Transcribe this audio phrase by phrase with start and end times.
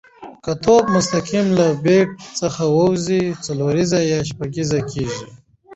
[0.43, 5.27] که توپ مستقیم له بېټ څخه وځي، څلوریزه یا شپږیزه کیږي.